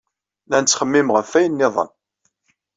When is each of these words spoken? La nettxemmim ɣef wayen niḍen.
La 0.49 0.57
nettxemmim 0.61 1.07
ɣef 1.15 1.31
wayen 1.33 1.53
niḍen. 1.57 1.89